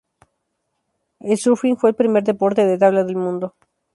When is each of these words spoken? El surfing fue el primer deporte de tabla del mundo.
El 1.19 1.37
surfing 1.37 1.75
fue 1.77 1.91
el 1.91 1.95
primer 1.95 2.23
deporte 2.23 2.65
de 2.65 2.75
tabla 2.79 3.03
del 3.03 3.17
mundo. 3.17 3.53